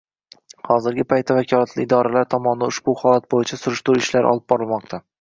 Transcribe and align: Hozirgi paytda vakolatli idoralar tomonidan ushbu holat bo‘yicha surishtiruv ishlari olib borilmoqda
Hozirgi 0.69 1.05
paytda 1.13 1.35
vakolatli 1.41 1.85
idoralar 1.89 2.27
tomonidan 2.33 2.73
ushbu 2.75 2.99
holat 3.05 3.31
bo‘yicha 3.37 3.63
surishtiruv 3.65 4.07
ishlari 4.07 4.35
olib 4.37 4.53
borilmoqda 4.53 5.07